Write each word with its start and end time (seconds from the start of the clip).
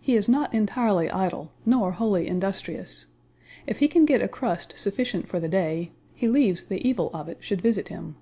He 0.00 0.16
is 0.16 0.28
not 0.28 0.52
entirely 0.52 1.08
idle, 1.08 1.52
nor 1.64 1.92
wholly 1.92 2.26
industrious. 2.26 3.06
If 3.64 3.78
he 3.78 3.86
can 3.86 4.04
get 4.04 4.20
a 4.20 4.26
crust 4.26 4.76
sufficient 4.76 5.28
for 5.28 5.38
the 5.38 5.48
day, 5.48 5.92
he 6.16 6.26
leaves 6.28 6.64
the 6.64 6.84
evil 6.84 7.12
of 7.14 7.28
it 7.28 7.38
should 7.42 7.62
visit 7.62 7.86
him. 7.86 8.16